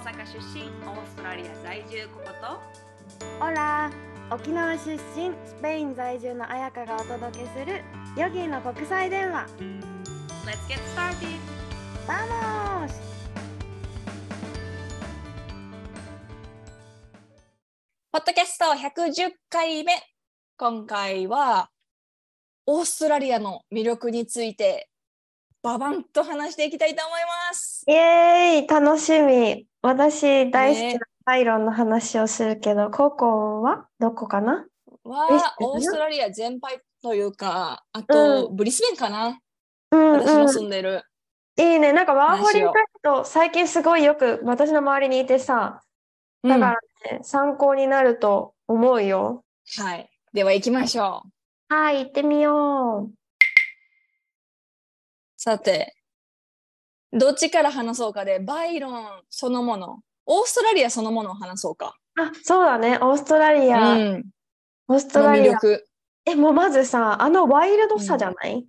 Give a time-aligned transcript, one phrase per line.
[0.00, 2.58] 阪出身オーストラリア在住ココと？
[3.44, 3.90] オラ
[4.30, 4.98] 沖縄出身
[5.44, 7.82] スペイン在住の彩香がお届けする
[8.16, 9.46] ヨギの国際電話
[10.46, 11.38] Let's get started!
[12.06, 12.92] ¡Vamos!
[18.10, 19.92] ポッドキャスト110回目
[20.56, 21.68] 今回は
[22.64, 24.88] オーストラリアの魅力について
[25.62, 27.20] ババンと話していきたいと思い
[27.50, 27.84] ます。
[27.86, 34.66] イエーイ楽しみ私大好きねなパイロンの話をするけど、ココはどこかな？
[35.04, 39.38] はオーストラリア全般というかあと、ブリスベンかな？
[39.92, 41.04] うん私のう住んでる。
[41.58, 41.62] ん。
[41.62, 41.92] いいね。
[41.92, 45.82] なんかワーホリ話をサイト最近すごいよく私の周りにいてさ、
[46.42, 46.76] だから
[47.10, 49.44] ね、参考になると思うよ。
[49.78, 50.10] うんはい。
[50.32, 51.22] では行きましょ
[51.70, 51.74] う。
[51.74, 53.12] はい、行ってみよう。
[55.36, 55.94] さて
[57.12, 61.96] どっちから話そうかでバイロンそのものオーストラリアそのものを話そうか。
[62.18, 62.98] あ、そうだね。
[63.00, 63.94] オーストラリア。
[63.94, 64.24] うん、
[64.88, 65.58] オーストのラリア。
[66.26, 68.64] え、もうまずさ、あのワイルドさじゃない、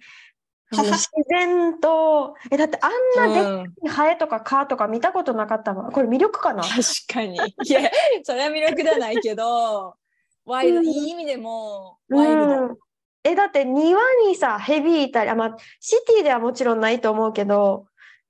[0.74, 5.92] あの自然と、え、だってあんなでっうんかいハエとかカーとか見たことなかったわ。
[5.92, 6.64] これ魅力かな？
[6.64, 6.82] 確
[7.14, 7.36] かに。
[7.36, 7.82] いや、
[8.24, 9.96] それは魅力ではないけど、
[10.46, 12.60] ワイルド、うんいい意味でも、ワイルド。
[12.62, 12.78] うん
[13.24, 17.86] え、だって庭にさ、ヘビいたり、あ、まあ、シティではもちろんないと思うけど、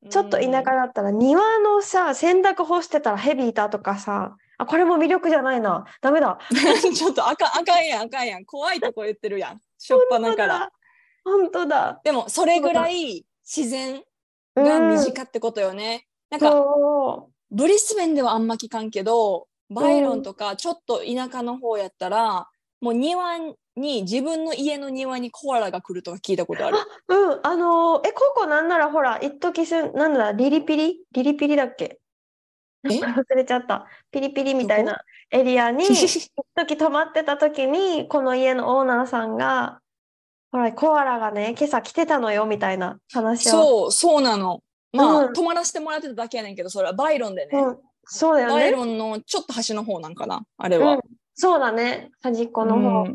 [0.09, 5.85] ちょっと田舎だったら庭のさ、洗濯干してたらヘビいたとかさ、あ、これも魅力じゃないな。
[6.01, 6.39] ダメだ。
[6.49, 6.53] う
[6.89, 8.45] んちょっとあかんあかんやん、あかんやん。
[8.45, 9.61] 怖いとこ言ってるやん。
[9.77, 10.71] しょっぱなから。
[11.23, 11.99] 本当だ。
[12.03, 14.03] でも、それぐらい自然。
[14.55, 16.07] が身うん近ってことよね。
[16.29, 22.47] なんか、そブリスベンではあんま聞かんけど、バイロンとかちょっと田舎の方やったら、
[22.81, 23.37] もう庭
[23.81, 26.77] に、自分の家の庭にコアラが来るとか聞いたことある。
[27.09, 27.13] う。
[27.13, 31.03] うん、あのーえ、ココなんならほら、一時す、なんだ、リリピリ？
[31.11, 31.99] リリピリだっけ？
[32.85, 32.87] え？
[32.87, 33.87] 忘れちゃった。
[34.11, 35.01] ピリピリみたいな
[35.31, 36.29] エリアに、 一時
[36.77, 39.81] 泊まってた時に、この家のオーナーさんが、
[40.51, 43.51] ほら、コアラがね、今朝来てたのよ、みたいな話を。
[43.51, 44.61] そう、そうなの。
[44.93, 47.57] まあ、うん泊まらせてもらってただけやねんけど、それはバイロンでね。
[47.57, 48.53] うん、そうだよね。
[48.55, 51.01] バイロンのちょっと端の方なんかな、あれはうん。、
[51.35, 52.11] そうだね。
[52.21, 53.07] 端っこの方。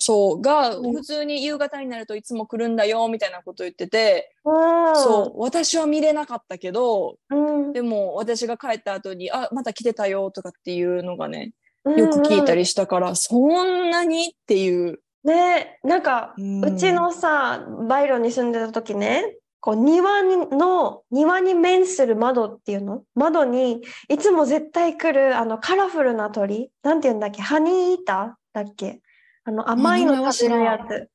[0.00, 0.40] うんそう。
[0.40, 0.92] が、うん。
[0.92, 4.96] 普通に夕方になるといつも来るんだよみたいなこと言ってて、うん。
[4.96, 5.40] そう。
[5.40, 7.72] 私は見れなかったけどうん。
[7.72, 11.52] でも私が帰った後に「あまた来てたよ」とかっていうのがね
[11.84, 11.98] うん。
[11.98, 15.00] よく聞いたりしたから、そんなにっていう。
[15.24, 16.64] ね、なんか、うん。
[16.64, 23.02] うちのさ、バイロンに住んでた時ね、こう庭にの、庭に面する窓っていうの？
[23.16, 28.62] 窓にいつも絶対来るあのカラフルな鳥、なんて言うんだっけ、ハニーイーター？
[28.64, 29.00] だっけ？
[29.48, 31.08] あの甘いの食べるや知つ。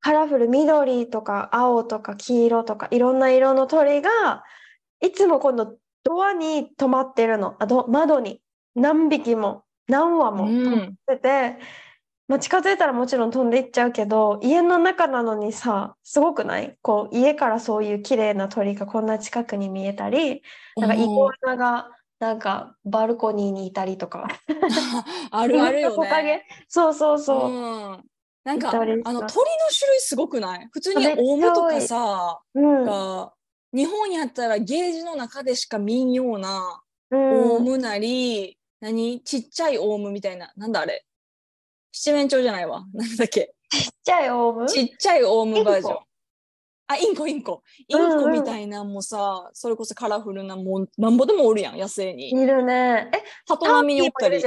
[0.00, 4.44] カラフル、緑とか青とか黄色とかいろんな色の鳥が、
[5.00, 7.56] いつも今度ドアに止まってるの。
[7.58, 8.42] あど窓に。
[8.74, 9.64] 何匹も。
[9.88, 11.56] 何羽もう止まっんてて、
[12.28, 16.76] まあ、近づいたらもちろん飛んでいっちゃうけど家の中なのにさすごくない？
[16.82, 20.42] こう家からそういう綺麗な鳥がこんな近くに見えたり
[20.76, 21.12] なんかイグ
[21.44, 24.26] アナがなんかバルコニーにいたりとか。
[25.30, 26.46] あるあるよね。
[26.68, 28.04] そうそうそう、うん。
[28.44, 29.28] なんかあの鳥の種類
[30.00, 30.68] すごくない？
[30.72, 32.84] 普通にオウムとかさうん。
[32.84, 33.32] が
[33.72, 37.50] 日本やったらゲージの中でしか見んようなうん。
[37.52, 39.20] オウムなり、何？
[39.22, 40.52] ちっちゃいオウムみたいな。
[40.56, 41.04] なんだあれ？
[41.92, 42.84] 七面鳥じゃないわ。
[42.94, 43.54] なんだっけ？
[43.70, 44.68] ちっちゃいオウム？
[44.68, 45.98] ちっちゃいオウムバージョン
[46.88, 47.62] あインコインコ。
[47.88, 48.12] インうん。
[48.12, 52.30] うんコみたいなんもさ、それこそカラフルなもんなんぼでもおるやん野生に。
[52.30, 53.10] いるね。
[53.14, 54.40] え鳩並みにおったり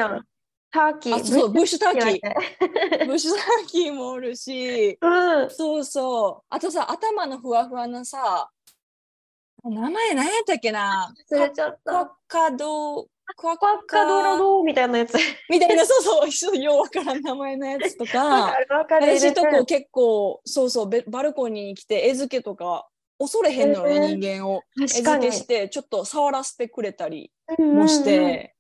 [0.71, 2.19] ターキーあそうブッシュターキー。
[3.07, 4.97] ブッシュターキーもおるし。
[5.01, 5.49] うん。
[5.49, 6.45] そうそう。
[6.49, 8.49] あとさ頭のふわふわなさ
[9.63, 11.13] 名前何やったっけな？
[11.31, 11.91] 忘れちゃった。
[11.91, 15.15] クワッカドクワックワッカドロドーみたいなやつ
[15.49, 24.63] みたいな、そうそう、一緒ようわからん名前のやつと わか私とこ結構、そうそう、ベバルコニーに来て、餌付けとか、恐れへんのよ人間を。
[24.81, 28.55] 餌確かに付けして、ちょっと触らせてくれたりもして、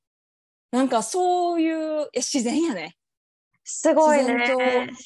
[0.71, 2.95] なんかそういう、え自然やね。
[3.63, 4.33] すごいね。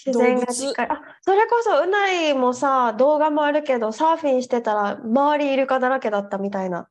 [0.05, 0.91] 自然が動物しっかり。
[0.91, 6.87] あ、それこそ、うないもさ、動画もあるけど、サーフィンしてたら、周りイルカだらけだったみたいな。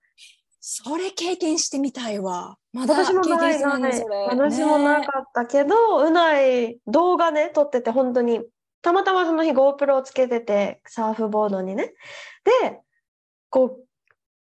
[0.64, 2.56] それ経験してみたいわ。
[2.72, 4.04] まだ私も経験してない。
[4.28, 8.40] 私もなねかったけど、うない、動画ね、撮ってて、本当に、
[8.80, 11.92] たまたまその日 GoPro をつけてて、サーフボードにね。
[12.62, 12.80] で、
[13.50, 13.80] こ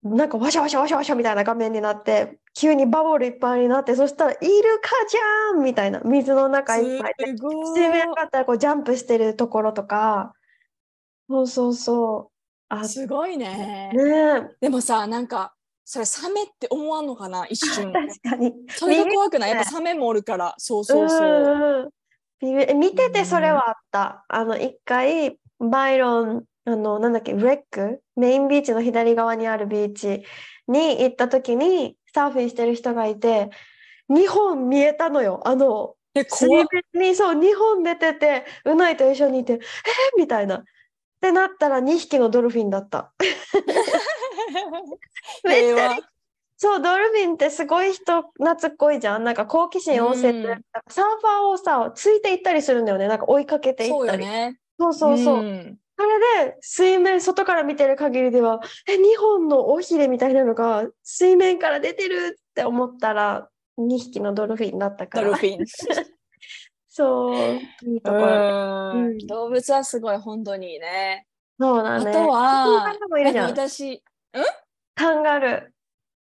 [0.04, 4.38] う、なんかワシャワシャワシャワシャみたいな画面になって、急にバブルいっぱいになって、そしたら、イル
[4.80, 7.32] カじゃんみたいな、水の中いっぱいで。
[7.32, 10.34] 水面上がったらこうジャンプしてるところとか、
[11.28, 12.32] そうそうそう。
[12.68, 13.90] あ、ねすごいね。
[13.92, 15.55] え、でもさ、なんか、
[15.88, 17.46] それサメって思わんのかな？
[17.46, 17.92] 一瞬。
[17.94, 18.52] 確かに。
[18.68, 19.50] それが怖くない？
[19.50, 20.52] やっぱサメもおるから。
[20.58, 21.92] そうそうそう。
[22.42, 24.24] 見ててそれはあった。
[24.28, 30.24] あの、一回、バイロン、あの、なんだっけ、レック、メインビーチの左側にあるビーチ
[30.66, 33.50] に行った時に、サーフィンしてる人がいて、
[34.10, 35.40] 2本見えたのよ。
[35.44, 36.66] あの、水え怖っ。
[36.94, 39.60] 面にそう2本出てて、うないと一緒にいて、えー、
[40.18, 40.64] みたいな。
[41.16, 43.12] ってなったら2匹のドルフィンだった。
[45.44, 45.96] めっちゃ
[46.58, 49.24] そう、ドルフィンってすごい人懐っこいじゃん。
[49.24, 53.08] なんか好奇心旺盛で、うんサーファーをさ、ついていったりするんだよね。
[53.08, 54.24] なんか追いかけていそうったり。
[54.24, 55.42] よねそうそうそう。
[55.42, 63.48] んそれで、水面、外から見てる限りでは、え、2本の尾ひれみたいなのが水面から出てるって思ったら、
[63.78, 65.28] 2匹のドルフィンだったから。
[65.28, 65.66] ドルフィン
[66.96, 67.36] そう、
[67.90, 68.16] いいとこ。
[68.16, 68.22] ろ。
[68.24, 69.06] うん。
[69.08, 69.26] うん。
[69.26, 71.26] 動物はすごい本当にね。
[71.60, 72.10] そうだね。
[72.10, 73.54] あとはカンガルーもいるじゃん。
[74.94, 75.62] カンガルー。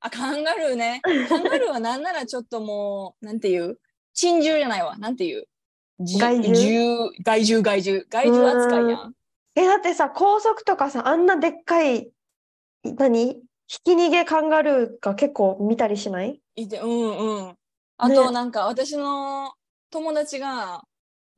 [0.00, 1.00] あカンガルーね。
[1.28, 3.78] カンガルーはなんならちょっともうなんていう？
[4.14, 4.96] 珍獣じゃないわ。
[4.98, 5.48] なんていう？
[5.98, 6.54] じ害獣？
[6.54, 7.10] 獣？
[7.24, 8.04] 害獣害獣。
[8.08, 9.14] 害獣扱いやん。
[9.56, 12.08] え、だってさ、高速とかさ、あんなでっかい、
[12.84, 13.42] 何？
[13.66, 16.40] ひき逃げカンガルーが結構見たりしない？
[16.54, 17.56] いてうんうん。
[17.98, 19.54] あとなんか私の
[19.92, 20.82] 友達が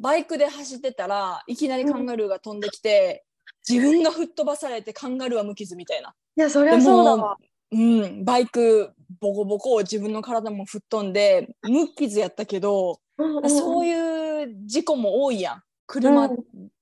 [0.00, 3.24] バイクで走ってたらいきなりカンガルーが飛んできて、
[3.68, 7.36] 自分が吹っ飛ばされてカンガルーは無傷みたいな、いや、そりゃそうだわ。
[7.72, 13.86] うん、バイクボコボコ自分の体も吹っ飛んで無傷やったけど、うんうんそうう。
[13.86, 16.28] いう事故も多いやん車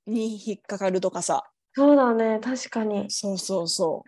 [0.07, 3.11] に引っかかるとかさ、そうだね、確かに。
[3.11, 4.05] そうそうそ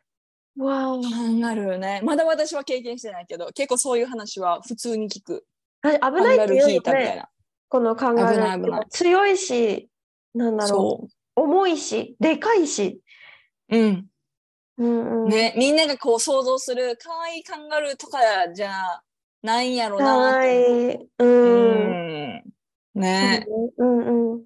[0.57, 1.03] うわお。
[1.03, 5.45] カンガルーねまだ私は経験してないけど結構そういう話は普通に聞く
[5.83, 7.17] あ危カンないって言うよガルー引いたみたいね。
[7.17, 7.29] な
[7.75, 9.89] このカンガルー危ない危ない強いし、
[10.33, 13.01] なんだろそう重いし、でかいし。
[13.69, 14.09] ううん
[14.79, 15.29] うんうん。
[15.29, 18.21] ね、みんながこう想像する可愛いカンガルーとか
[18.55, 19.01] じゃ
[19.43, 21.27] ないんやろなはって思う。
[21.27, 21.27] い。
[21.27, 22.45] うん。
[22.95, 23.45] うんね、
[23.77, 24.45] うんうん。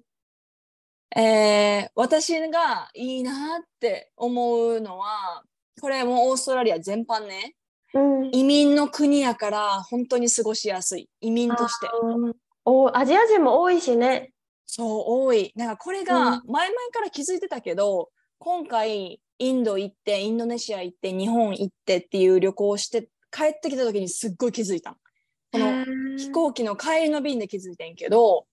[1.15, 5.43] えー私がいいなって思うのは
[5.79, 7.53] これもオーストラリア全般ね
[7.93, 8.29] うん。
[8.31, 12.35] 移民の国やから本当に過ごしやすい移民としてうん
[12.65, 14.31] お、アジア人も多いしね。
[14.65, 15.51] そう多い。
[15.55, 24.97] なんかこれが前々から気づいてたけど、今回インド行ってインドネシア行って日本行ってっていう旅行をして帰ってきた時にすっごい気づいた。
[25.53, 28.45] のこの飛行機の帰りの便で気づいてんけど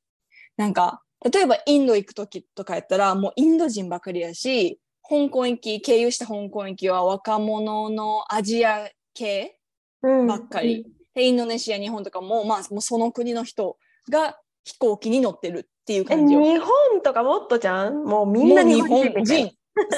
[0.57, 9.59] なんか例えばインド行く時とかやったらもうインド人ばかりやし香港行き経由した香港行きは若者のアジア系
[10.03, 10.27] うん。
[10.27, 13.79] ばっかり、でインドネシア日本とかも,、まあ、もうその国の人
[14.11, 16.43] が飛行機に乗ってるっていうえ、感じよ。
[16.43, 16.71] 日本
[17.03, 18.05] とかもっとじゃん？
[18.05, 19.53] もうみんな日日本人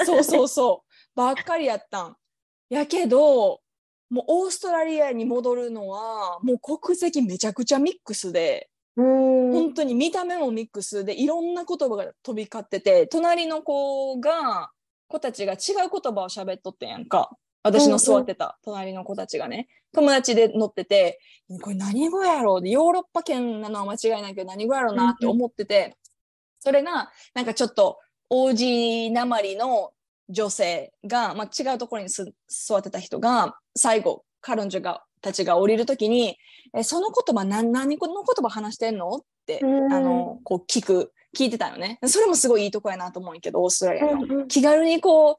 [0.05, 2.15] そうそうそうばっかりやったん。
[2.69, 3.61] やけど
[4.09, 8.69] もうオーストラリアに戻るのはもう国籍めちゃくちゃミックスで。
[8.95, 9.53] うん。
[9.53, 14.71] 本当に見た目もミックスでいろんな言葉が飛び交ってて隣の子が
[15.07, 17.31] 子たちが違う言葉を喋っとってんやんか
[17.63, 19.67] 私の座ってた隣の子たちがね。
[19.91, 21.19] 友達で乗ってて
[21.61, 22.61] これ何語やろう？
[22.61, 25.97] でヨーロッパ圏なのは間違いないけど何語やろうなって思ってて
[26.59, 27.97] それがなんかちょっと
[28.29, 29.91] 王子なまりの
[30.29, 36.37] 女性が、まあ、違うところにす座ってた人が最後彼女がたちが降りるときに
[36.77, 38.07] えその言葉何何の言
[38.43, 39.09] 葉話してんの？
[39.09, 39.91] って、うん。
[39.91, 41.97] あのこう聞く聞いてたよね。
[42.05, 45.35] それもすごいいいとこやなと思うんやけどオーストラリアの、気軽にこう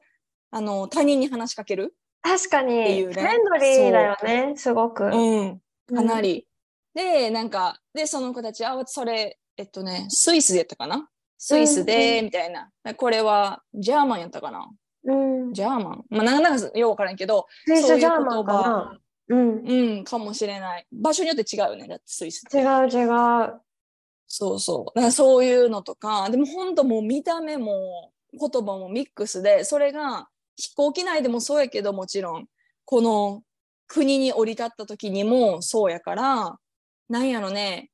[0.51, 5.05] あの他人に話しかける、確かに、フレンドリーだよね、すごく。
[5.05, 5.61] うん、
[5.93, 6.47] かなり、
[6.93, 11.09] でなんかでその子たちあそれえっとねスイスでやったかな？
[11.37, 12.69] スイスで、うんみたいな。
[12.95, 14.69] これはジャーマンやったかな？
[15.05, 15.13] う
[15.49, 15.53] ん。
[15.53, 16.05] ジャーマン？
[16.09, 18.97] まあなんかなんかよう分からんけどスイスジャーマンか
[19.29, 19.63] うん。
[19.65, 20.85] うんかもしれない。
[20.91, 23.61] 場所によって違うよねだってスイス違う違う。
[24.27, 25.11] そうそう。
[25.11, 30.27] そういうのとか、でも本当もう見た目も言葉もミックスで、それが
[30.61, 32.45] 飛行機内でもそうやけどもちろん、
[32.85, 33.41] この
[33.87, 36.57] 国に降り立った時にもそうやから、
[37.09, 37.89] なんやろね、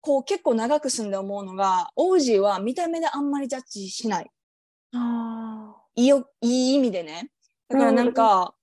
[0.00, 4.30] こう結構長く住んで思うのが、王子は見た目であんまりジャッジしない。
[4.94, 7.30] あいいよ、いい意味でね。
[7.68, 8.54] だからなんか、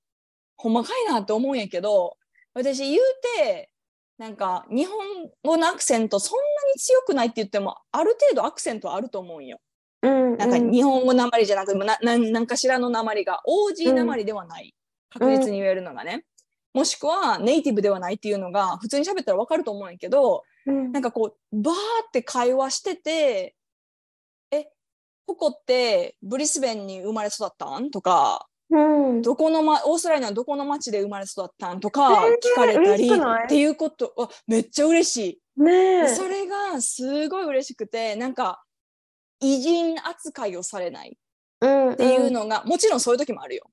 [0.57, 2.17] ほんまかいなって思うんやけど、
[2.53, 3.01] 私言う
[3.38, 3.71] て、
[4.17, 4.98] なんか日本
[5.45, 6.43] 語のアクセントそんな
[6.74, 9.59] に強くないって言っても、ある程度アクセントはあると思うんよ。
[10.01, 10.08] あ。
[10.08, 10.38] うん。
[10.38, 14.74] なんか日本語なまりじゃなくてもな、ななんかしらのなまりが、王子なまりではない。
[15.12, 16.25] 確実に言えるのがね。
[16.74, 21.75] もしくはネイティブではないっていうのが普通に喋ったらわかると思うんやけど、うんなんかこう、バー
[22.08, 23.56] って会話してて、
[24.51, 24.68] え、
[25.25, 28.77] ここってブリスベンに生まれ育ったんとか、う
[29.13, 29.22] ん。
[29.24, 35.62] どこの、ま、オーストラリアのどこの町で生まれ育ったんとかえー聞かれたり、っていうことあめっちゃ嬉しい。
[35.63, 38.63] ねそれがすごい嬉しくてなんか
[39.39, 41.17] 偉人扱いをされない
[41.62, 43.69] うん、っていうのが、もちろんそういう時もあるよ。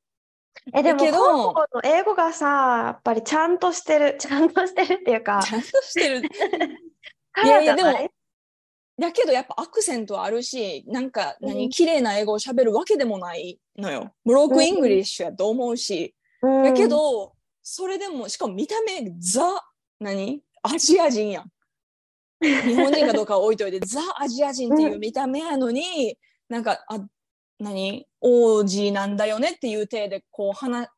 [0.75, 1.55] え、でも、
[1.85, 2.47] 英語がさ、
[2.87, 6.23] やっぱりちゃんとしてる、ちゃんとしてるっていうか、ちゃんとしてる。
[7.45, 8.11] いやいやじゃない？
[8.99, 14.11] だけどやっぱアクセントあるしなんかうん何綺麗な英語を喋るわけでもないのよ。
[14.25, 16.15] broken English やと思うし。
[16.41, 19.63] うんだけどそれでもしかも見た目ザ
[20.01, 20.43] 何？
[20.63, 21.53] アジア人やん。
[22.41, 27.07] 日本人かどうかは置いといて ザ・アジア人っていう見た目やのに、なんかあ
[27.59, 28.07] 何？
[28.21, 30.89] 王子なんだよねっていう体でこう話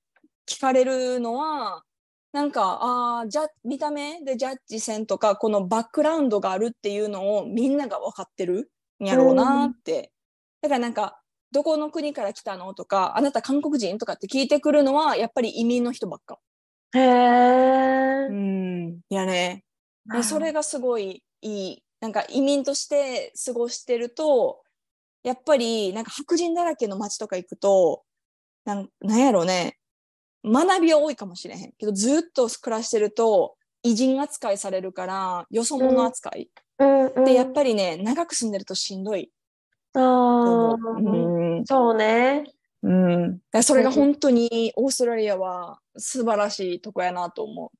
[0.48, 1.84] 聞かれるのは
[2.32, 2.78] なんか
[3.20, 10.12] あーじゃ見た目でジャッジせんとかこのバックグラウンドがあるっていうのをみんなが分かってるんやろうなって、
[10.60, 11.20] だからなんか
[11.52, 16.38] どこの国から来たのとかあなた韓国人とかって聞いてくるのはやっぱり移民の人ばっか。
[16.94, 18.32] へえう。
[18.32, 19.00] ん。
[19.08, 19.64] いやね。
[20.12, 24.62] でそれがすごいいいなんか移民として過ごしてると
[25.22, 28.02] やっぱりなんか白人だらけの街とか行くと
[28.64, 29.78] なんなんやろね
[30.44, 39.30] 学びは多いかもしれへんけどずっと暮らしてると偉人扱いされるからよそ者扱い、うんうん、でやっぱりね長く住んでるとしんどい
[39.92, 41.60] とあ思う。
[41.60, 42.44] んそうね。
[42.82, 47.72] うん、それが本当にオーストラリアは素晴らしいとこやなと思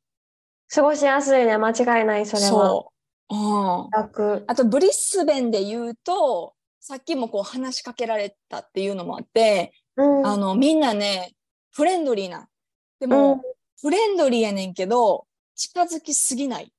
[0.68, 2.26] 過ごしやすいね、間違いない、う。
[2.26, 2.48] それは。
[2.48, 2.92] そ。
[3.30, 10.26] あとブリスベンで言うとさっきもこう話しかけられたっていうのもあって、うん。
[10.26, 11.34] あのみんなね
[11.72, 12.48] フレンドリーな。
[13.00, 13.40] でうも、ん、
[13.80, 16.72] フレンドリーやねんけど近づきすぎない。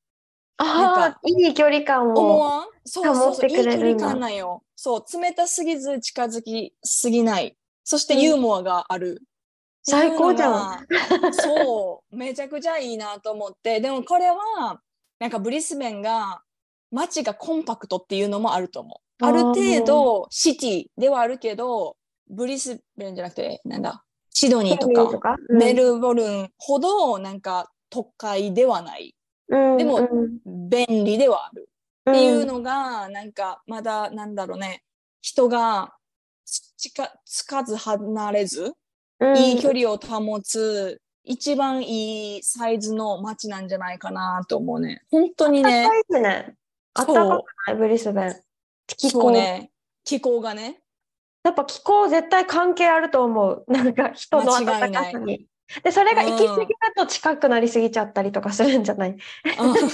[0.57, 2.19] ああ、いい距離感を。
[2.19, 2.67] 思わん？
[2.85, 4.63] そうそうそういい距離感なんよ。
[4.75, 7.55] そう冷たすぎず近づきすぎない。
[7.83, 9.21] そしてユーモアがある、
[9.83, 10.87] 最高じゃん。
[11.31, 13.79] そうめちゃくちゃいいなと思って。
[13.79, 14.81] でもこれは
[15.19, 16.41] なんかブリスベンが
[16.91, 19.25] 街がコンパクトっていうのもあると思う。
[19.25, 21.97] ある程度シティではあるけど
[22.29, 24.03] ブリスベンじゃなくてなんだ？
[24.31, 25.35] シドニーとかとか？
[25.49, 29.15] メルボルンほどなんか都会ではない。
[29.49, 30.69] うんでもうん。
[30.69, 31.63] 便利ではある。
[32.05, 34.83] うんっていうのがなんかまだなんだろうね。
[35.21, 35.93] 人が
[36.77, 38.73] 近つかず離れず
[39.19, 39.37] うん。
[39.37, 45.03] いい距離を保つ一番いいサイズの街なんじゃないかなと思うね。
[45.11, 45.89] 本当にね暖。
[45.89, 46.55] かいね。
[46.95, 48.35] あったかくないブリスベン。
[48.87, 49.69] 気候そうね。
[50.03, 50.79] 気候がね。
[51.43, 53.63] やっぱ気候絶対関係あると思う。
[53.67, 55.45] なんか人の暖かさに。
[55.83, 56.67] で、それが行き過ぎる
[56.97, 59.15] と近くなりすぎちゃったりとかするんじゃない？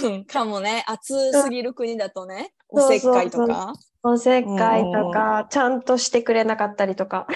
[0.06, 0.86] うん かもね。
[0.88, 2.54] 暑すぎる国だとね。
[2.70, 3.74] おそうせっそうそうかいとか。
[4.04, 7.28] おせっかいとか、ちゃんとしてくれなかったりとか。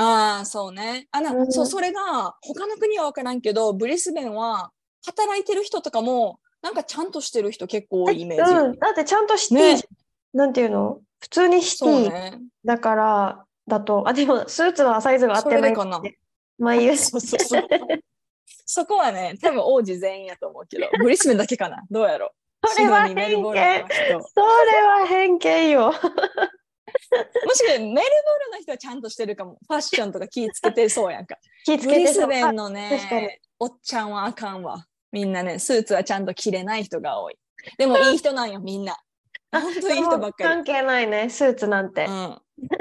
[0.00, 1.08] ああ、そうね。
[1.10, 4.70] あな、うんそう、それが他の国は分からんけど、ブリスベンは
[5.04, 8.52] 働いてる人とかも、なんかちゃんとしてる人結構多いイメージ。
[8.52, 9.82] うん、だってちゃんとシティ、ね
[10.32, 11.00] なんていうの？
[11.20, 12.38] 普通にシティね。
[12.64, 16.00] だからだと、あ、でもスーツはサイズが合ってないかな
[16.58, 17.10] まあいいです。
[17.10, 17.66] そうそうそう。
[18.64, 21.82] そこはね、多分王子全員やと思うけど、ブリスベンだけかな。
[21.90, 22.32] どうやろ
[22.66, 23.94] それはシドニーメルボルンの人。
[23.94, 24.40] そ
[24.70, 25.92] れは偏見よ。
[27.46, 29.58] もしかしてメルボルンの人はちゃんとしてるかも。
[29.66, 31.36] ファッションとか気ぃつけてそうやんか。
[31.64, 34.86] 気付ブリけてそうスベンのね、おっちゃんはあかんわ。
[35.12, 37.38] みんなね、スーツはちゃんと着れない人が多い。
[37.78, 38.96] でもいい人なんよ、みんな。
[39.52, 40.44] 本当いい人ばっかり。
[40.44, 42.06] 関係ないね、スーツなんて。
[42.06, 42.40] うん。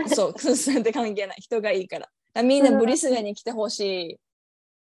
[0.10, 1.38] そう、スーツなんて関係ない。
[1.40, 2.02] 人がいいから。
[2.02, 3.80] だからみんなブリスベンに来てほし
[4.12, 4.20] い。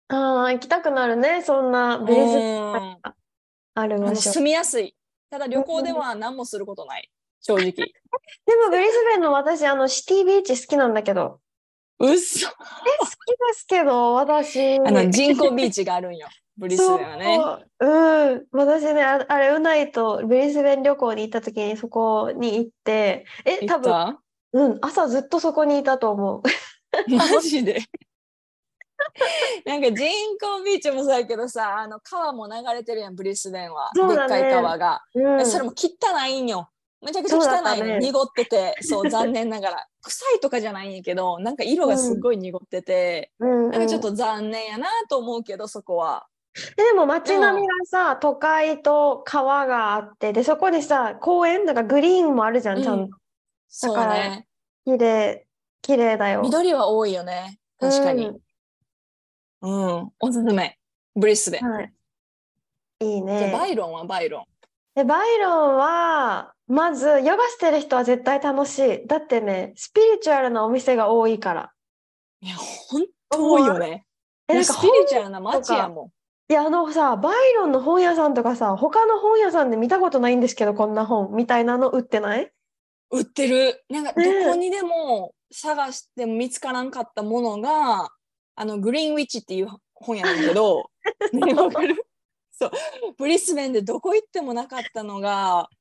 [0.07, 2.97] ああ、行きたくなるね、そんなブリスベン
[3.75, 3.99] ある。
[3.99, 4.95] の住みやすい。
[5.29, 7.11] ただ旅行では何もすることない。
[7.45, 7.71] 正直。
[7.71, 11.39] でもブリスベンの私、あのシティビーチ好きなんだけど。
[11.99, 12.49] うっそ。
[12.49, 14.77] 好きですけど、私。
[14.77, 16.27] あの人工ビーチがあるんよ。
[16.57, 17.39] ブリスベンはね。
[17.79, 18.45] そううん。
[18.51, 24.17] 私ね、ああれ、うないとブリスベン旅行に行った時にそこに行って、え、多分、
[24.53, 26.41] うん、朝ずっとそこにいたと思う。
[27.15, 27.81] マジで？
[29.65, 30.07] なんか人
[30.39, 33.91] 工ビーチもそうやけどさ、あの川も流れてるやん、ブリスベンは。
[33.93, 35.01] そうだねでっかい川が。
[35.13, 36.69] うん、それも汚いんよ。
[37.05, 39.87] めちゃくちゃ汚いね濁ってて、 そう、残念ながら。
[40.01, 46.27] 臭いとかじゃないんやけど、なんか色がすっごい濁ってて、うんなんかちょっうんと残念やなと思うけど、そこは。
[46.77, 53.17] でも街並みがさ、都会と川があって、で、そこにさ、公園、なんかグリーンもあるじゃん、ちゃんと。
[53.83, 54.47] だからね。
[54.85, 55.47] 綺麗、
[55.81, 56.41] 綺麗だよ。
[56.41, 57.59] 緑は多いよね。
[57.79, 58.31] 確かに。
[59.61, 60.11] うん。
[60.19, 60.77] おすすめ。
[61.15, 61.65] ブリスベン。
[61.65, 61.71] うん。
[61.73, 61.93] はい。
[63.01, 63.71] いいじゃあバね。
[63.73, 64.45] イロンはバイロン。
[64.95, 69.07] で、バイロンは、まず、ヨガしてる人は絶対楽しい。
[69.07, 71.71] だってね、スピリチュアルなお店が多いから。
[72.41, 74.05] いや、本遠いよね。
[74.47, 76.11] えなんかスピリチュアルな街やも
[76.47, 82.45] いや、あのさ、バイロンの本屋さんとかさ、他の本屋さんで見たことないんですけど、こんな本みたいなの売ってない？
[82.45, 82.49] ん。
[83.11, 83.83] 売ってる。
[83.89, 88.09] なんかどねこにでも探しても見つからんかったものが、
[88.55, 90.89] あの、グリーンウィッチっていう本やねんけど、
[92.51, 92.71] そう。
[93.17, 95.74] ブリスベンでどこ行ってもなかったのが、い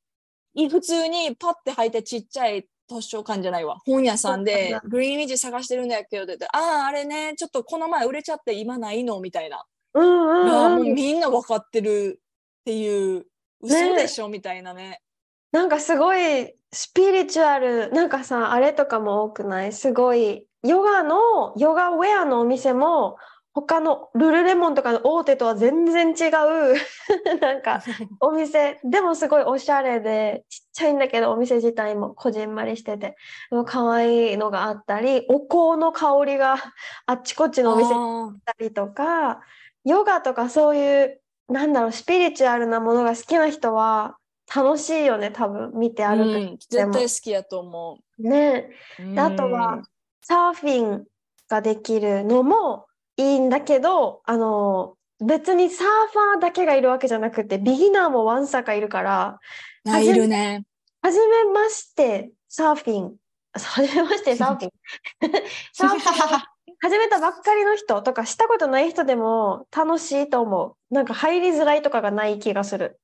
[0.71, 3.79] 普通にパッて履いてちっちゃい図書館じゃないわ。
[3.87, 9.21] 本屋さんでグリーンウィッチ探してるんだけどってああ、あれね、ちょっとこの前売れちゃって今ないの？
[9.21, 9.65] みたいな。
[9.95, 10.01] う
[10.45, 10.89] んいやもううん。
[10.89, 13.25] うんみんな分かってるっていう、
[13.63, 15.01] 嘘でしょみたいなね。
[15.53, 19.73] なんかすごいスピリチュアル、なんかさ、あれとかも多くない？
[19.73, 23.17] すごい、ヨガの、ヨガウェアのお店も、
[23.55, 26.75] 他のルルレモンとかの大手とは全然違う、
[27.41, 27.83] なんか
[28.21, 33.17] お店、でもすごいおしゃれで、ちっちゃいんだけど、お店自体もこじんまりしてて、
[33.65, 36.57] 可愛いのがあったり、お香の香りが
[37.07, 39.41] あっちこっちのお店にああったりとか、
[39.85, 44.17] ヨガとかそういう、なんだろう、スピリチュアルなものが好きな人は
[44.53, 46.41] 楽しいよね、多分、見てー歩く。
[46.41, 49.15] うん、絶対好きやと思ねう。
[49.15, 49.81] であとは
[50.23, 51.05] サーフィン
[51.49, 59.39] ができるのもいいんだけど、あの、別にサーファーだけがいるわけじゃなくて、ビギナーもワンサカいるから、
[59.85, 60.65] うん、あいるね。
[61.03, 63.17] はじめまして、サーフィン。
[63.53, 64.71] はじめまして、 サーフィン。
[65.73, 70.95] サーフィン始めたばっかりの人とか、したことない人でも楽しいと思う。
[70.95, 73.01] なんか入りづらいとかがない気がする。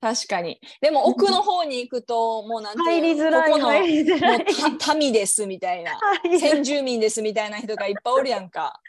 [0.00, 0.60] 確かに。
[0.80, 3.70] でも奥の方に行くと、もうなんて入りづらい、ここの。
[3.70, 5.96] もうた民ですみたいな。
[6.40, 8.81] 先住民ですみたいな人がいっぱいおるやんか。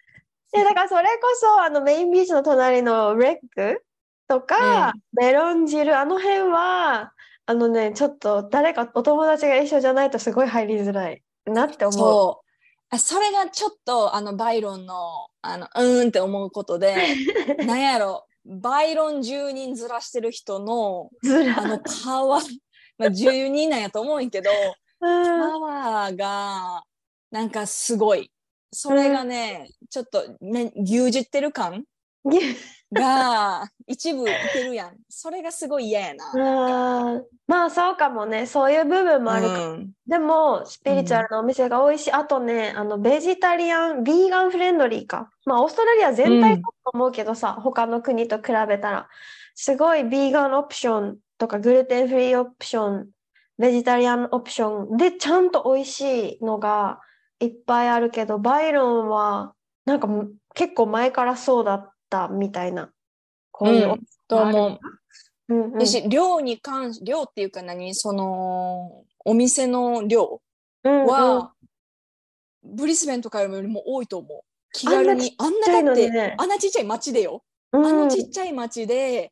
[0.54, 3.82] で、だからそれこそ、あの、メインビーチの隣のレッグ
[4.28, 7.12] とか、メロン汁、あの辺は、
[7.46, 12.00] あのね、ちょっと誰かお友達が一緒じゃないとすごい入りづらいなって思う。
[12.00, 12.44] そう。
[12.90, 16.96] あそれがちょっとあのバイロンのあのうーんって思うことで
[17.66, 18.28] なんやろ。
[18.46, 21.60] バイロン10人ずらしてる人のずら。
[21.60, 22.60] あのパワー、
[22.98, 24.52] まあ、10人なんやと思うんやけど
[25.02, 25.26] うん。
[25.26, 26.84] パワーが
[27.32, 28.32] なんかすごい
[28.74, 31.86] それがね、ちょっと、ね、牛耳ってる感？
[32.94, 34.92] が一部いてるやん。
[35.10, 37.22] それがすごい嫌やな。
[37.48, 38.46] まあそうかもね。
[38.46, 39.92] そういう部分もあるうん。
[40.08, 45.32] でもスピリチュアルなお店が多いし、あとねあのベジタリアンビーガンフレンドリーか。
[45.46, 49.10] まあオーストラリア全体だと思うけどさ、他の国と比べたら。
[49.56, 53.10] すごいビーガンオプションとかグルテンフリーオプション
[53.60, 56.02] ベジタリアンオプションでちゃんと美味し
[56.40, 57.02] いのが
[57.40, 59.54] いっぱいあるけどバイロンは
[59.86, 62.92] なんかむ結構前からそうだったみたいな
[63.52, 63.96] こういう
[64.28, 64.70] と思う。
[65.50, 67.94] うんうんだし量に関し量っていうか何？
[67.94, 70.42] そのお店の量
[70.86, 71.54] うんうんは、
[72.64, 74.42] ブリスベンとかよりも多いと思う。
[74.74, 75.34] 気軽に。
[75.38, 77.44] あんなだって、あんなちっちゃい町でよ。
[77.72, 79.32] うんあのちっちゃい町で、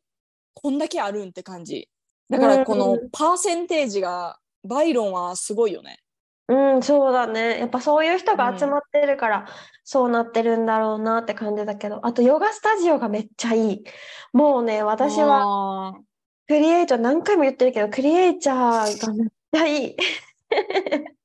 [0.54, 1.88] こんだけあるんって感じ。
[2.30, 6.01] だからこのうんパーセンテージが、バイロンはすごいよね。
[6.48, 7.58] うん、そうだね。
[7.60, 9.46] やっぱそういう人うんが集まってるから、
[9.84, 13.84] そうなってるんだろうなって感じだけど、あとヨガスタジオがめっちゃいい。
[14.32, 16.00] もうね、私はは、
[16.48, 19.96] クリエイター何回も言ってるけど、クリエイターがめっちゃいい。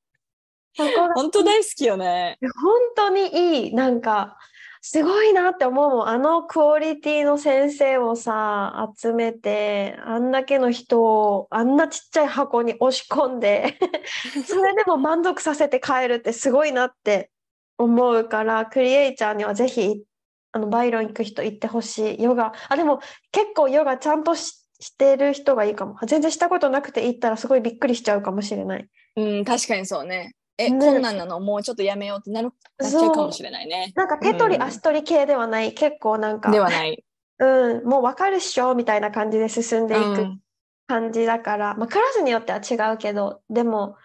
[1.15, 2.37] 本当大好きよね。
[2.41, 2.49] 本
[2.95, 3.73] 当にいい。
[3.73, 4.37] なんか、
[4.81, 6.07] すごいなって思うもん。
[6.07, 13.77] あのクオリティの先生をさ、集めて、あんだけの人を、あんなちっちゃい箱に押し込んで、
[14.45, 17.31] それでも満足させて帰るってすごいなって
[17.77, 20.03] 思うから、クリエイターにはぜひ、
[20.51, 22.23] あの、バイロン行く人行ってほしい。
[22.23, 22.53] ヨガ。
[22.69, 22.99] あ、でも
[23.31, 25.97] 結構ヨガちゃんとししてる人がいいかも。
[26.05, 28.87] 全然したことなくて行ったらすごいびっくりしちゃうかもしれない。
[29.15, 30.35] うん、確かにそうね。
[30.57, 31.39] え、ねこんなんなの？
[31.39, 33.93] もうちょっとやめようってなるなっちゃうかもしれないね。
[33.95, 35.73] なんか手取うんり足取り系ではない。
[35.73, 36.51] 結構なんか。
[36.51, 37.03] ではない。
[37.39, 40.39] うん、もう分かるっしょみたいな感じで進んでいくうん
[40.87, 43.97] 感じだから、まあ、クラスによっては違うけど、でも、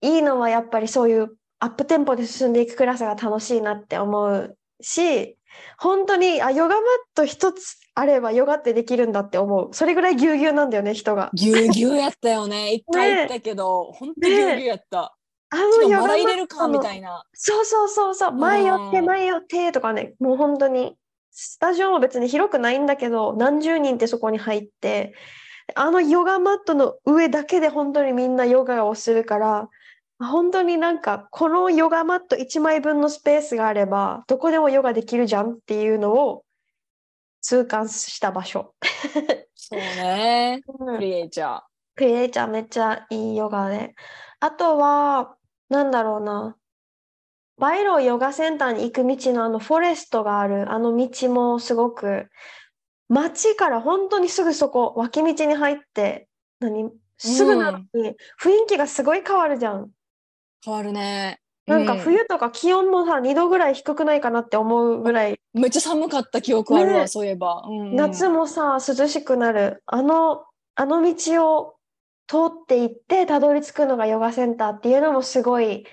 [0.00, 5.38] いいのはやっぱりそういうアップテンポで進んでいくクラスが楽しいなって思うし、
[5.78, 6.82] 本当に、あ、ヨガマッ
[7.14, 9.72] ト一つあればヨガってできるんだって思う。
[9.72, 11.30] それぐらいぎゅうぎゅうなんだよね、人が。
[11.34, 12.72] ぎゅうぎゅうやったよね。
[12.72, 15.14] 一回行ったけど、ほんとぎゅうぎゅうやった。
[15.50, 17.24] あのヨガマ入れるかみットのたいな。
[17.32, 20.96] そうそうそうそう、前寄ってうん前寄ってとかね、もう本当に、
[21.30, 25.14] スタジオも別に広くないんだけど、何十人ってそこに入って、
[25.74, 29.68] あのヨガマットの上だけで本当にみんなヨガをするから、
[30.18, 36.44] 本当になんか、このヨガマット1枚分のスペースがあれば、どこでもヨガできるじゃんっていうのを
[37.40, 38.74] 痛感した場所。
[39.54, 40.60] そうね。
[40.78, 41.73] うんクリエイチャー。
[41.96, 43.94] クリエイターめっちゃいいヨガで。
[44.40, 45.36] あとは、
[45.68, 46.56] なんだろうな。
[47.58, 52.26] バイロンヨガセンターに行く道のあのフォレストがあるあの道もすごく
[53.08, 56.28] 街から本当にすぐそこ脇道に入って
[56.58, 59.90] 何すぐなのに雰囲気がすごい変わるじゃん。
[60.64, 61.38] 変わるね。
[61.66, 67.62] なんかう冬とか気温もさ2度ぐらい低くないかなって思うぐらいめっちゃ寒かった記憶あるわ、ねそういえば。
[67.66, 71.74] うんうん夏もさ涼しくなるあのあの道を
[72.26, 75.84] 通って行ってたどり着くのがヨガセンターっていうのもすごい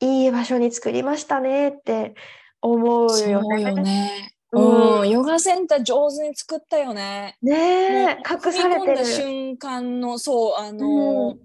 [0.00, 2.14] いい場所に作りましたねって
[2.60, 3.62] 思うよね。
[3.62, 4.32] よね。
[4.52, 7.38] うんうん、ヨガセンター上手に作ったよね。
[7.40, 9.04] ねえ隠されてる。
[9.04, 11.36] 瞬間の、そう、あのー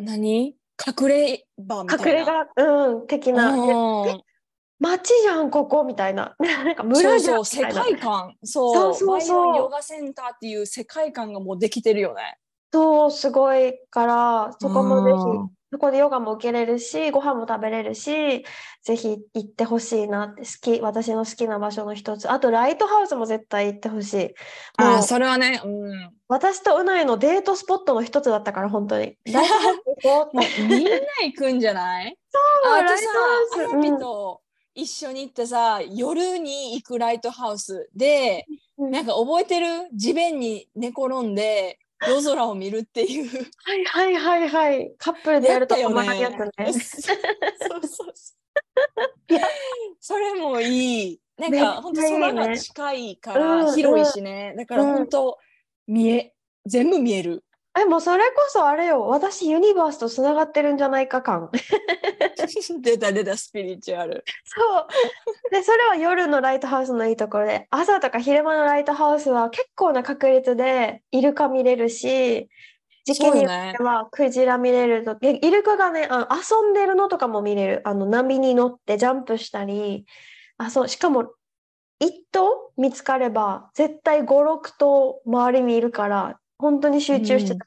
[0.00, 0.56] 何？
[0.86, 2.04] 隠れ場みたいな。
[2.04, 3.50] 隠れ家、うん、的な。
[3.50, 4.20] うんえ
[4.78, 6.36] 街じゃんここみたいな。
[6.38, 7.72] なんか村じゃんそう、世。
[7.72, 8.36] 界観。
[8.44, 12.38] そう、そうそうそうヨガセンターっていう世界観がもうできてるよね。
[12.76, 15.46] そうすごいからそこもぜうん。
[15.48, 18.44] ひそこでヨガも受けれるしご飯も食べれるし
[18.82, 22.30] ぜひ行ってほしいなって好き私の好きな場所の一つ。
[22.30, 24.34] あとライトハウスも絶対行ってほしい。
[24.76, 26.14] あー、それはね、うん。
[26.28, 29.16] 私とうないのデートスポットの一つだったから本当に。
[29.24, 30.90] ライトハウス行こ うみんな
[31.24, 32.16] 行くんじゃない？
[32.30, 34.00] そうあとさライトハウス。
[34.00, 34.40] と
[34.74, 38.46] 一緒に行ってさ、夜に行くライトハウスで、
[38.78, 38.90] うん。
[38.90, 39.66] なんか覚えてる？
[39.94, 43.28] 地面に寝転んで夜空を見るっていう。
[43.64, 48.12] はいはいはいはいカップルでやるとたよね困るやつねそう
[50.00, 51.20] それもいい。
[51.38, 54.54] なんか本当空が近いかうんら広いしね。
[54.56, 55.38] だから本当
[55.86, 57.44] 見え、全部見える。
[57.78, 61.50] えもうそれこそあれよ私ユニバースとつながってるんじゃないか感
[62.80, 64.24] 出た出たスピリチュアル。
[64.44, 64.86] そう。
[65.50, 72.48] で、それは夜のライトハウスのいいところで、朝とか昼間のライトハウスは結構な確率でイルカ見れるし、
[73.04, 77.82] 時期によってはクジラ見れると、えイルカがね、あ遊んでるのとかも見れる。
[77.84, 80.06] あの波に乗ってジャンプしたり、
[80.58, 81.32] あ、そう、しかも
[82.00, 87.66] 一頭見つかれば絶対5、6頭周りにいるから、本当に集中してたら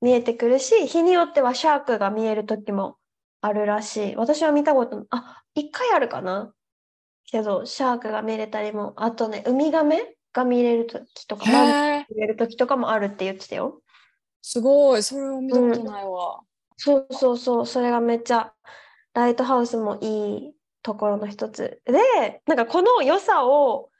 [0.00, 2.96] 見えてくるし、日によってはシャークが見える時も
[3.40, 4.16] あるらしい。
[4.16, 6.52] 私は見たこと、あ、一回あるかな？
[7.24, 11.44] けど、シャークが見れたりも、あとね、ウミガメが見れる時とか。
[12.10, 13.80] 見れる時とかもあるって言ってたよ。
[14.42, 15.02] すごい。
[15.02, 16.40] それを見たことないわ。
[16.76, 18.52] そうそうそう、それがめっちゃ、
[19.14, 21.80] ライトハウスもいいところの一つ。
[21.84, 23.90] で、なんかこの良さを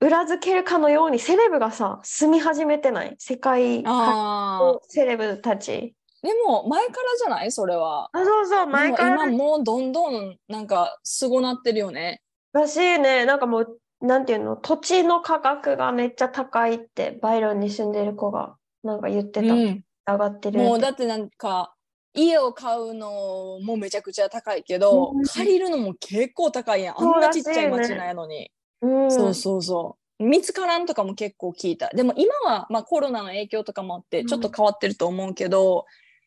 [0.00, 3.16] 裏付けるかのようにセレブがさ、住み始めてない？
[3.18, 3.82] 世界。
[3.82, 5.94] のセレブたち。
[6.22, 7.52] でも前からじゃない？
[7.52, 8.08] それは。
[8.12, 12.20] あ、そうそう、前から今もうどんどんなんかすごなってるよね。
[12.52, 13.24] らしいね。
[13.24, 19.54] なんかもう、なんていうの、土地の価格がめっちゃ高いって、バイロンに住んでる子がなんか言ってた。
[19.54, 21.74] うん上がってるもうだってなんか
[22.14, 26.94] 家を買うのもめちゃくちゃ高いけど、うん借りるのも結構高いやん。
[26.98, 28.50] あんなちっちゃい町なんやのに。
[28.82, 30.24] うん、そうそうそう。
[30.24, 31.88] 見つからんとかも結構聞いた。
[31.90, 35.86] でも今は、まあ、コロナの影響とかもあってうんちょっと変わってると思うけど、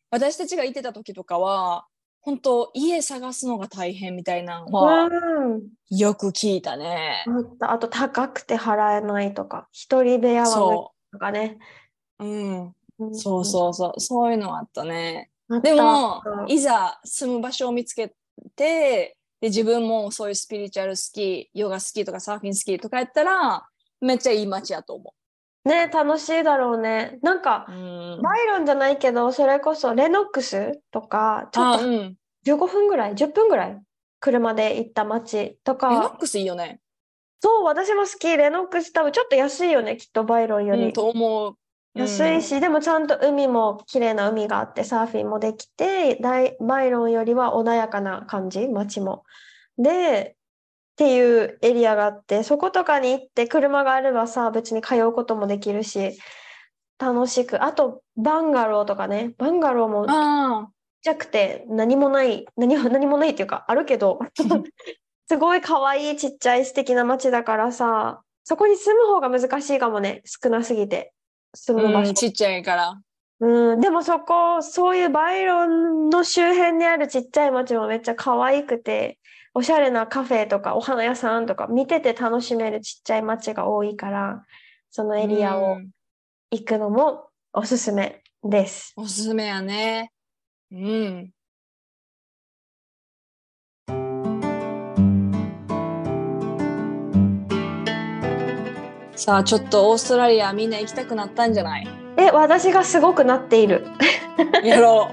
[0.09, 1.85] 私たちがいてた時とかは
[2.21, 5.09] 本当家探すのが大変みたいなのはう
[5.57, 7.25] んよく聞いたね。
[7.27, 11.57] あったあと高くて払えないとか、一人部屋はとかね。
[12.19, 12.25] う。
[12.25, 12.75] うん。
[12.99, 13.99] うんそうそうそう。
[13.99, 15.31] そういうのあったね。
[15.49, 18.15] たでもいざ住む場所を見つけ
[18.55, 23.67] てで自分もそういうスピリチュアル好きヨガ好きとかサーフィン好きとかやったら
[23.99, 25.13] めっちゃいい街やと思
[25.63, 27.19] ね、楽しいだろうね。
[27.21, 33.79] なんかう。、うん、バイロンじゃないけど、それこそレノックスとか、ちょっとあうん、15分ぐらい、10分ぐらい、
[34.19, 36.79] 車で行った街とか、レノックスいいよね。
[37.41, 38.35] そう、私も好き。
[38.35, 40.93] レノックス多分ちょっと安いよね、きっとバイロンよりうん、。
[40.93, 41.55] と思う。
[41.93, 49.23] 安いし、でもちゃんと海も綺麗な海があってサーフィンもできてダイバイロンよりは穏やかな感じ街も。
[49.77, 50.35] で
[50.93, 56.19] っていうエリアがあってそことかに行って車があればさ別に通うこともできるし
[56.99, 60.69] 楽しくあとバンガローとかねバンガローもちっあ
[61.01, 64.19] ちゃくて何もない何も 何もないっていうかあるけど
[65.27, 71.13] すごい可愛いちっちゃい素敵な街だからさそこに住む方が難しいかもね少なすぎて
[71.53, 73.01] 住あ、む場所うん、ちっちゃいから。
[73.39, 79.19] うん、でもそこ、そういうバイロンの周辺にあるちっちゃい町もめっちゃ可愛くて、
[79.53, 84.45] おしゃれなカフェとかお花屋さんとか見てて楽しめるちっちゃい町が多いから、
[84.91, 85.89] そのエリアをうん
[86.53, 88.93] 行くのもおすすめです。
[88.97, 90.11] おすすめやね。
[90.69, 91.31] うん。
[99.21, 101.87] さあちょっとオーストラリアみんな行きたくなったんじゃない？
[102.17, 103.85] え、私がすごくなっている。
[104.63, 105.11] やろ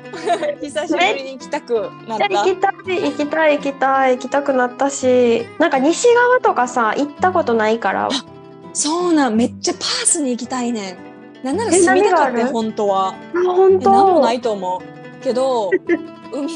[0.59, 0.59] う。
[0.65, 2.27] 久しぶりに行きたくなった？
[2.29, 8.09] 行きたい行きたい行きたい行きたくなったしなんか西側とかさ行ったことないから。
[8.73, 10.97] そうなんめっちゃパースに行きたいね。
[11.43, 13.09] んなんならえ住みたかった本当は。
[13.09, 15.23] あ本えなんも当ないと思う。
[15.23, 15.71] けど
[16.33, 16.49] 海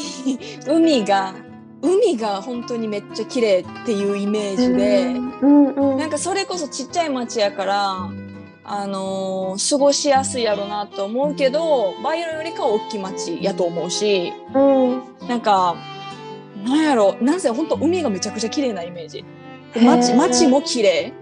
[0.66, 1.34] 海が
[1.82, 5.06] 海が本当にめっちゃ綺麗っていうイメージで、
[5.42, 8.10] うんうんなんかそれこそちっちゃい町やから
[8.64, 15.02] あのー過ごしやすいやろなと思うけどバイオリンよりかは大きい町やと思うしうん。
[15.28, 15.76] なんか
[16.64, 19.24] なんやろなぜ本当海がめちゃくちゃ綺麗なイメージ。
[19.74, 21.12] で町町も綺麗。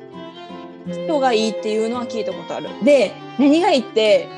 [0.87, 2.69] 人がいいっていうのは聞いたことある。
[2.85, 4.29] で何がいいって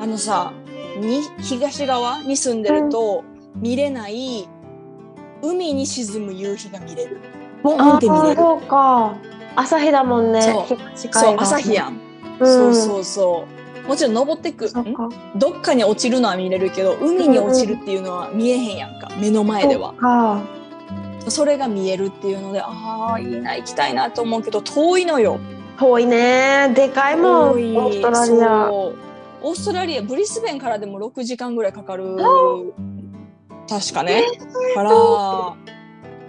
[0.00, 0.52] あのさ
[0.98, 3.22] に東側に住んでると
[3.54, 4.48] 見れない
[5.42, 7.18] 海に沈む夕日が見れる。
[7.62, 8.28] ボーンあって見れる。
[8.28, 9.16] ーそうか。
[9.56, 10.42] 朝日だもんね。
[10.42, 10.78] そう。
[11.38, 12.00] 朝日やん、
[12.40, 12.46] うん。
[12.46, 13.46] そうそうそ
[13.84, 13.88] う。
[13.88, 15.08] もちろん登ってくんそっか。
[15.36, 19.10] どっかに落ちるのは見れるけど海に落ちるっていうのは見えへんやんか。
[19.18, 20.42] 目の前では。
[21.28, 25.38] それが見えるっていうのでああいいな行きたいなと思うけど遠いのよ。
[25.78, 26.72] 遠いね。
[26.74, 27.50] でかいもん。
[27.50, 28.70] オーストラリア。
[28.72, 32.16] オーストラリアブリスベンからでも6時間ぐらいかかる
[33.70, 34.24] 確かね。
[34.74, 34.90] から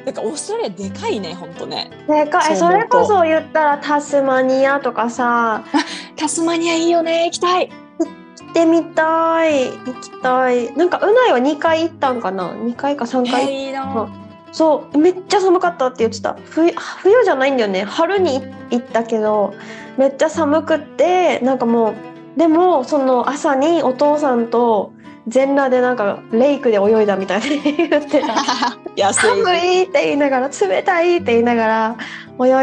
[0.06, 1.90] だからオーストラリアでかいねほんとね。
[2.08, 2.56] でかい。
[2.56, 5.64] それこそ言ったらタスマニアとかさ。
[6.16, 7.26] タスマニアいいよね。
[7.26, 7.70] 行きたい。
[8.00, 9.66] 行ってみたい。
[9.70, 10.74] 行きたい。
[10.76, 14.08] なんかうないは2回行ったんかな？2回か3え回、ーいいな。
[14.52, 14.98] そう。
[14.98, 16.36] めっちゃ寒かったって言ってた。
[16.46, 17.84] 冬冬じゃないんだよね。
[17.84, 19.54] 春に行ったけど
[19.98, 21.94] めっちゃ寒くってなんかもう
[22.40, 24.94] でもその朝にお父さんと
[25.28, 28.36] 全裸でなんかレイクで泳いだみたいに言ってた。
[29.14, 31.96] 寒いって言いながら冷たいって言いながら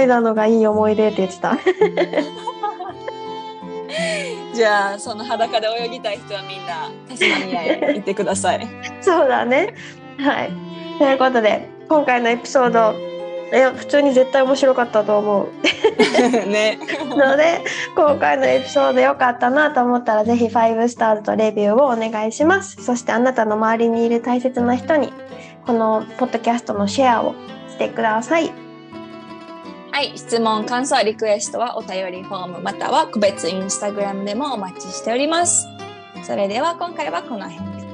[0.01, 1.57] 泳いだのがいい思い出って言ってた。
[4.55, 8.67] じゃあその裸で泳ぎたい人はみんなタスマニアへ行ってください。
[9.01, 9.75] そうだね。
[10.19, 10.53] はい。
[10.99, 13.08] ということで今回のエピソード
[13.53, 15.49] いや普通に絶対面白かったと思う
[16.47, 17.65] ねので
[17.97, 25.13] 今回のエピソード良かったなと思ったらぜひ5 stars とレビューをお願いしますそしてあなたの周りにいる大切な人に
[25.67, 27.35] このポッドキャストのシェアを
[27.69, 28.53] してください
[29.91, 35.67] はい、質問、感想、リクエストはお便りフォームまたは個別インスタグラムでもお待ちしております。
[36.23, 37.89] それでは今回はこの辺で。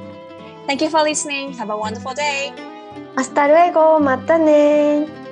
[0.67, 1.55] Thank you for listening.
[1.55, 2.53] Have a wonderful day.
[3.15, 5.24] Hasta luego またね